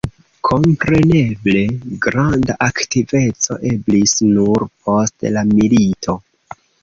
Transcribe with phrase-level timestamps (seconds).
[0.47, 1.59] Kompreneble,
[2.05, 6.17] granda aktiveco eblis nur post la milito.